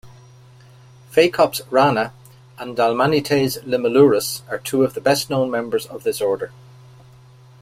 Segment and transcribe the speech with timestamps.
[1.11, 2.11] "Phacops rana"
[2.57, 6.51] and "Dalmanites limulurus" are two of the best-known members of this order.